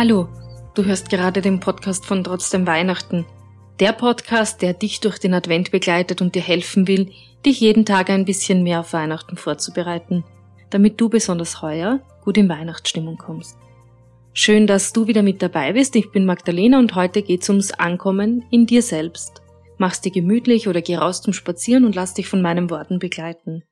Hallo, 0.00 0.28
du 0.72 0.86
hörst 0.86 1.10
gerade 1.10 1.42
den 1.42 1.60
Podcast 1.60 2.06
von 2.06 2.24
Trotzdem 2.24 2.66
Weihnachten. 2.66 3.26
Der 3.80 3.92
Podcast, 3.92 4.62
der 4.62 4.72
dich 4.72 5.00
durch 5.00 5.18
den 5.18 5.34
Advent 5.34 5.72
begleitet 5.72 6.22
und 6.22 6.34
dir 6.34 6.40
helfen 6.40 6.88
will, 6.88 7.12
dich 7.44 7.60
jeden 7.60 7.84
Tag 7.84 8.08
ein 8.08 8.24
bisschen 8.24 8.62
mehr 8.62 8.80
auf 8.80 8.94
Weihnachten 8.94 9.36
vorzubereiten, 9.36 10.24
damit 10.70 10.98
du 10.98 11.10
besonders 11.10 11.60
heuer 11.60 12.00
gut 12.24 12.38
in 12.38 12.48
Weihnachtsstimmung 12.48 13.18
kommst. 13.18 13.58
Schön, 14.32 14.66
dass 14.66 14.94
du 14.94 15.06
wieder 15.06 15.22
mit 15.22 15.42
dabei 15.42 15.74
bist. 15.74 15.94
Ich 15.96 16.10
bin 16.10 16.24
Magdalena 16.24 16.78
und 16.78 16.94
heute 16.94 17.20
geht's 17.20 17.50
ums 17.50 17.72
Ankommen 17.72 18.46
in 18.50 18.64
dir 18.64 18.80
selbst. 18.80 19.42
Mach's 19.76 20.00
dir 20.00 20.12
gemütlich 20.12 20.66
oder 20.66 20.80
geh 20.80 20.96
raus 20.96 21.20
zum 21.20 21.34
Spazieren 21.34 21.84
und 21.84 21.94
lass 21.94 22.14
dich 22.14 22.26
von 22.26 22.40
meinen 22.40 22.70
Worten 22.70 23.00
begleiten. 23.00 23.64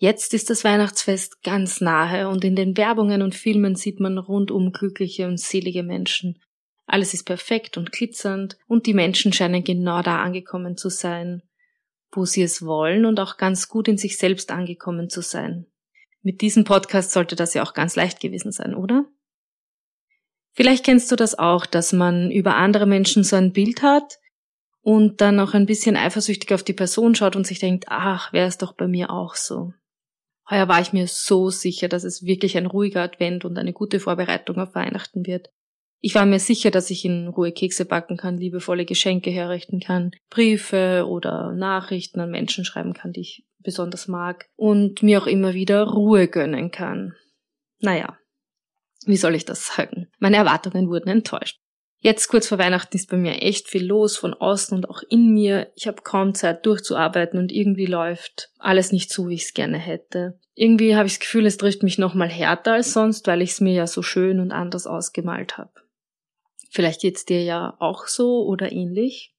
Jetzt 0.00 0.32
ist 0.32 0.48
das 0.48 0.62
Weihnachtsfest 0.62 1.42
ganz 1.42 1.80
nahe 1.80 2.28
und 2.28 2.44
in 2.44 2.54
den 2.54 2.76
Werbungen 2.76 3.20
und 3.20 3.34
Filmen 3.34 3.74
sieht 3.74 3.98
man 3.98 4.16
rundum 4.16 4.70
glückliche 4.70 5.26
und 5.26 5.40
selige 5.40 5.82
Menschen. 5.82 6.40
Alles 6.86 7.14
ist 7.14 7.24
perfekt 7.24 7.76
und 7.76 7.90
glitzernd 7.90 8.58
und 8.68 8.86
die 8.86 8.94
Menschen 8.94 9.32
scheinen 9.32 9.64
genau 9.64 10.00
da 10.02 10.22
angekommen 10.22 10.76
zu 10.76 10.88
sein, 10.88 11.42
wo 12.12 12.24
sie 12.24 12.42
es 12.42 12.64
wollen 12.64 13.06
und 13.06 13.18
auch 13.18 13.38
ganz 13.38 13.68
gut 13.68 13.88
in 13.88 13.98
sich 13.98 14.18
selbst 14.18 14.52
angekommen 14.52 15.10
zu 15.10 15.20
sein. 15.20 15.66
Mit 16.22 16.42
diesem 16.42 16.62
Podcast 16.62 17.10
sollte 17.10 17.34
das 17.34 17.54
ja 17.54 17.64
auch 17.64 17.74
ganz 17.74 17.96
leicht 17.96 18.20
gewesen 18.20 18.52
sein, 18.52 18.76
oder? 18.76 19.04
Vielleicht 20.52 20.84
kennst 20.84 21.10
du 21.10 21.16
das 21.16 21.36
auch, 21.36 21.66
dass 21.66 21.92
man 21.92 22.30
über 22.30 22.54
andere 22.54 22.86
Menschen 22.86 23.24
so 23.24 23.34
ein 23.34 23.52
Bild 23.52 23.82
hat 23.82 24.20
und 24.80 25.20
dann 25.20 25.40
auch 25.40 25.54
ein 25.54 25.66
bisschen 25.66 25.96
eifersüchtig 25.96 26.54
auf 26.54 26.62
die 26.62 26.72
Person 26.72 27.16
schaut 27.16 27.34
und 27.34 27.48
sich 27.48 27.58
denkt, 27.58 27.86
ach, 27.88 28.32
wäre 28.32 28.46
es 28.46 28.58
doch 28.58 28.74
bei 28.74 28.86
mir 28.86 29.10
auch 29.10 29.34
so. 29.34 29.72
Heuer 30.50 30.68
war 30.68 30.80
ich 30.80 30.92
mir 30.92 31.06
so 31.06 31.50
sicher, 31.50 31.88
dass 31.88 32.04
es 32.04 32.22
wirklich 32.22 32.56
ein 32.56 32.66
ruhiger 32.66 33.02
Advent 33.02 33.44
und 33.44 33.58
eine 33.58 33.72
gute 33.72 34.00
Vorbereitung 34.00 34.58
auf 34.58 34.74
Weihnachten 34.74 35.26
wird. 35.26 35.50
Ich 36.00 36.14
war 36.14 36.26
mir 36.26 36.38
sicher, 36.38 36.70
dass 36.70 36.90
ich 36.90 37.04
in 37.04 37.28
Ruhe 37.28 37.52
Kekse 37.52 37.84
backen 37.84 38.16
kann, 38.16 38.38
liebevolle 38.38 38.84
Geschenke 38.84 39.30
herrichten 39.30 39.80
kann, 39.80 40.12
Briefe 40.30 41.06
oder 41.08 41.52
Nachrichten 41.52 42.20
an 42.20 42.30
Menschen 42.30 42.64
schreiben 42.64 42.94
kann, 42.94 43.12
die 43.12 43.22
ich 43.22 43.46
besonders 43.58 44.06
mag 44.06 44.46
und 44.54 45.02
mir 45.02 45.20
auch 45.20 45.26
immer 45.26 45.54
wieder 45.54 45.82
Ruhe 45.82 46.28
gönnen 46.28 46.70
kann. 46.70 47.14
Naja, 47.80 48.16
wie 49.04 49.16
soll 49.16 49.34
ich 49.34 49.44
das 49.44 49.66
sagen? 49.66 50.08
Meine 50.18 50.36
Erwartungen 50.36 50.88
wurden 50.88 51.08
enttäuscht. 51.08 51.58
Jetzt 52.00 52.28
kurz 52.28 52.46
vor 52.46 52.58
Weihnachten 52.58 52.96
ist 52.96 53.10
bei 53.10 53.16
mir 53.16 53.42
echt 53.42 53.68
viel 53.68 53.84
los 53.84 54.16
von 54.16 54.32
außen 54.32 54.76
und 54.76 54.88
auch 54.88 55.02
in 55.10 55.32
mir. 55.32 55.72
Ich 55.74 55.88
habe 55.88 56.02
kaum 56.02 56.34
Zeit 56.34 56.64
durchzuarbeiten 56.64 57.38
und 57.40 57.50
irgendwie 57.50 57.86
läuft 57.86 58.52
alles 58.58 58.92
nicht 58.92 59.10
so, 59.10 59.28
wie 59.28 59.34
ich 59.34 59.44
es 59.44 59.54
gerne 59.54 59.78
hätte. 59.78 60.38
Irgendwie 60.54 60.94
habe 60.94 61.08
ich 61.08 61.14
das 61.14 61.20
Gefühl, 61.20 61.46
es 61.46 61.56
trifft 61.56 61.82
mich 61.82 61.98
noch 61.98 62.14
mal 62.14 62.28
härter 62.28 62.74
als 62.74 62.92
sonst, 62.92 63.26
weil 63.26 63.42
ich 63.42 63.50
es 63.50 63.60
mir 63.60 63.74
ja 63.74 63.86
so 63.88 64.02
schön 64.02 64.38
und 64.38 64.52
anders 64.52 64.86
ausgemalt 64.86 65.58
habe. 65.58 65.72
Vielleicht 66.70 67.00
geht's 67.00 67.24
dir 67.24 67.42
ja 67.42 67.76
auch 67.80 68.06
so 68.06 68.44
oder 68.46 68.70
ähnlich. 68.70 69.34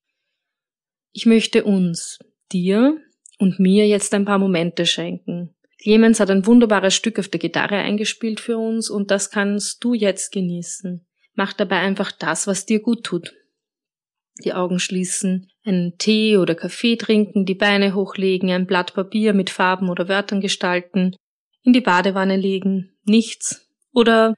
Ich 1.14 1.26
möchte 1.26 1.64
uns, 1.64 2.20
dir 2.52 2.98
und 3.38 3.60
mir 3.60 3.88
jetzt 3.88 4.14
ein 4.14 4.26
paar 4.26 4.40
Momente 4.40 4.86
schenken. 4.86 5.56
Clemens 5.82 6.20
hat 6.20 6.30
ein 6.30 6.46
wunderbares 6.46 6.94
Stück 6.94 7.20
auf 7.20 7.30
der 7.30 7.40
Gitarre 7.40 7.78
eingespielt 7.78 8.42
für 8.42 8.58
uns 8.58 8.90
und 8.90 9.12
das 9.12 9.32
kannst 9.32 9.82
du 9.84 9.94
jetzt 9.94 10.34
genießen. 10.34 11.06
Mach 11.40 11.54
dabei 11.54 11.78
einfach 11.78 12.12
das, 12.12 12.48
was 12.48 12.66
dir 12.66 12.82
gut 12.82 13.06
tut. 13.06 13.34
Die 14.44 14.52
Augen 14.52 14.78
schließen, 14.78 15.50
einen 15.64 15.98
Tee 15.98 16.36
oder 16.36 16.54
Kaffee 16.54 16.98
trinken, 16.98 17.46
die 17.46 17.56
Beine 17.56 17.96
hochlegen, 17.96 18.52
ein 18.52 18.68
Blatt 18.68 18.94
Papier 18.94 19.34
mit 19.34 19.50
Farben 19.50 19.88
oder 19.88 20.10
Wörtern 20.10 20.42
gestalten, 20.42 21.16
in 21.64 21.72
die 21.72 21.80
Badewanne 21.80 22.36
legen, 22.36 22.92
nichts 23.06 23.70
oder 23.94 24.36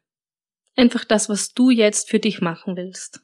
einfach 0.76 1.04
das, 1.04 1.28
was 1.28 1.54
du 1.54 1.72
jetzt 1.72 2.08
für 2.08 2.20
dich 2.20 2.40
machen 2.40 2.78
willst. 2.78 3.22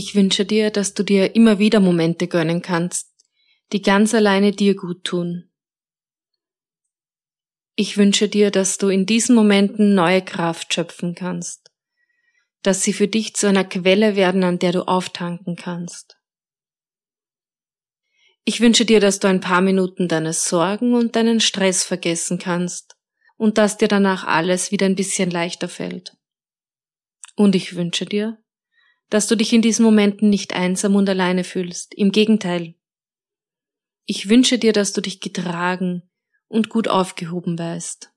Ich 0.00 0.14
wünsche 0.14 0.44
dir, 0.44 0.70
dass 0.70 0.94
du 0.94 1.02
dir 1.02 1.34
immer 1.34 1.58
wieder 1.58 1.80
Momente 1.80 2.28
gönnen 2.28 2.62
kannst, 2.62 3.12
die 3.72 3.82
ganz 3.82 4.14
alleine 4.14 4.52
dir 4.52 4.76
gut 4.76 5.02
tun. 5.02 5.50
Ich 7.74 7.96
wünsche 7.96 8.28
dir, 8.28 8.52
dass 8.52 8.78
du 8.78 8.90
in 8.90 9.06
diesen 9.06 9.34
Momenten 9.34 9.96
neue 9.96 10.22
Kraft 10.22 10.72
schöpfen 10.72 11.16
kannst, 11.16 11.72
dass 12.62 12.84
sie 12.84 12.92
für 12.92 13.08
dich 13.08 13.34
zu 13.34 13.48
einer 13.48 13.64
Quelle 13.64 14.14
werden, 14.14 14.44
an 14.44 14.60
der 14.60 14.70
du 14.70 14.86
auftanken 14.86 15.56
kannst. 15.56 16.16
Ich 18.44 18.60
wünsche 18.60 18.84
dir, 18.84 19.00
dass 19.00 19.18
du 19.18 19.26
ein 19.26 19.40
paar 19.40 19.62
Minuten 19.62 20.06
deine 20.06 20.32
Sorgen 20.32 20.94
und 20.94 21.16
deinen 21.16 21.40
Stress 21.40 21.82
vergessen 21.82 22.38
kannst 22.38 22.94
und 23.36 23.58
dass 23.58 23.78
dir 23.78 23.88
danach 23.88 24.22
alles 24.22 24.70
wieder 24.70 24.86
ein 24.86 24.94
bisschen 24.94 25.32
leichter 25.32 25.68
fällt. 25.68 26.16
Und 27.34 27.56
ich 27.56 27.74
wünsche 27.74 28.06
dir, 28.06 28.38
dass 29.10 29.26
du 29.26 29.36
dich 29.36 29.52
in 29.52 29.62
diesen 29.62 29.84
Momenten 29.84 30.30
nicht 30.30 30.54
einsam 30.54 30.96
und 30.96 31.08
alleine 31.08 31.44
fühlst. 31.44 31.94
Im 31.94 32.12
Gegenteil. 32.12 32.74
Ich 34.04 34.28
wünsche 34.28 34.58
dir, 34.58 34.72
dass 34.72 34.92
du 34.92 35.00
dich 35.00 35.20
getragen 35.20 36.02
und 36.48 36.68
gut 36.68 36.88
aufgehoben 36.88 37.58
weißt. 37.58 38.10